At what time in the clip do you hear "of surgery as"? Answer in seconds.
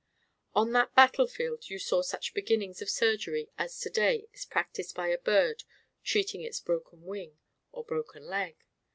2.81-3.79